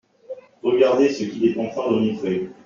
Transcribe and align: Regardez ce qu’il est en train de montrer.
Regardez 0.63 1.09
ce 1.09 1.25
qu’il 1.25 1.45
est 1.45 1.57
en 1.59 1.69
train 1.69 1.91
de 1.91 1.95
montrer. 1.99 2.49